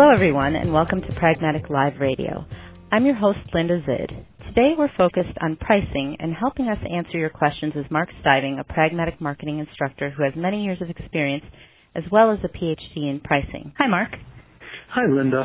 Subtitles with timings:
[0.00, 2.46] Hello, everyone, and welcome to Pragmatic Live Radio.
[2.90, 4.10] I'm your host, Linda Zid.
[4.46, 8.64] Today we're focused on pricing and helping us answer your questions is Mark Stiving, a
[8.64, 11.44] pragmatic marketing instructor who has many years of experience
[11.94, 13.74] as well as a PhD in pricing.
[13.76, 14.08] Hi, Mark.
[14.88, 15.44] Hi, Linda.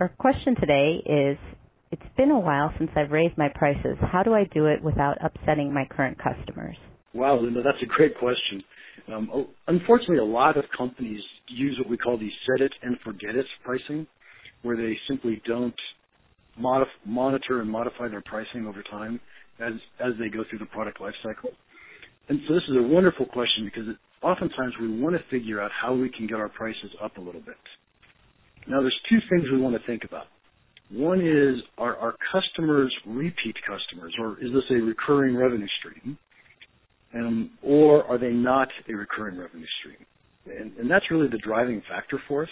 [0.00, 1.36] Our question today is
[1.90, 3.98] It's been a while since I've raised my prices.
[4.10, 6.78] How do I do it without upsetting my current customers?
[7.12, 8.64] Wow, Linda, that's a great question.
[9.14, 12.98] Um, oh, unfortunately, a lot of companies use what we call the set it and
[13.04, 14.06] forget it pricing,
[14.62, 15.74] where they simply don't
[16.58, 19.20] modif- monitor and modify their pricing over time
[19.60, 21.50] as as they go through the product life cycle.
[22.28, 25.70] And so this is a wonderful question because it, oftentimes we want to figure out
[25.70, 27.56] how we can get our prices up a little bit.
[28.66, 30.26] Now, there's two things we want to think about.
[30.90, 36.18] One is are our customers repeat customers, or is this a recurring revenue stream?
[37.14, 40.06] Um, or are they not a recurring revenue stream?
[40.46, 42.50] And, and that's really the driving factor for us,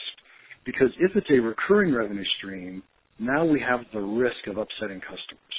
[0.65, 2.83] because if it's a recurring revenue stream,
[3.19, 5.59] now we have the risk of upsetting customers.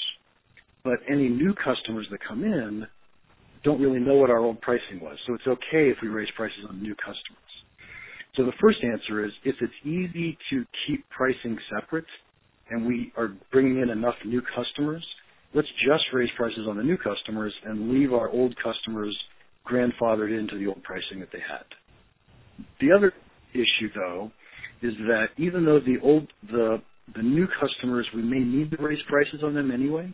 [0.84, 2.86] But any new customers that come in
[3.64, 6.66] don't really know what our old pricing was, so it's okay if we raise prices
[6.68, 7.44] on new customers.
[8.36, 12.06] So the first answer is if it's easy to keep pricing separate
[12.70, 15.06] and we are bringing in enough new customers,
[15.54, 19.16] let's just raise prices on the new customers and leave our old customers
[19.72, 21.64] grandfathered into the old pricing that they had.
[22.82, 23.14] The other
[23.54, 24.32] issue though
[24.82, 26.82] is that even though the old the
[27.16, 30.12] the new customers we may need to raise prices on them anyway,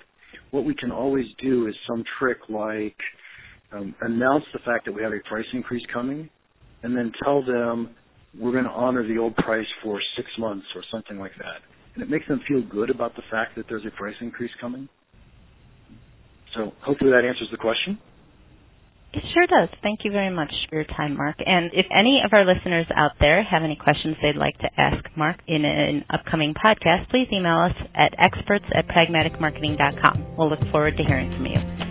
[0.51, 2.97] what we can always do is some trick like
[3.71, 6.29] um, announce the fact that we have a price increase coming
[6.83, 7.95] and then tell them
[8.39, 11.61] we're going to honor the old price for six months or something like that.
[11.95, 14.87] And it makes them feel good about the fact that there's a price increase coming.
[16.55, 17.99] So hopefully that answers the question.
[19.39, 19.69] Sure does.
[19.81, 21.37] Thank you very much for your time, Mark.
[21.45, 25.05] And if any of our listeners out there have any questions they'd like to ask
[25.15, 30.35] Mark in an upcoming podcast, please email us at experts at pragmaticmarketing.com.
[30.37, 31.88] We'll look forward to hearing from you.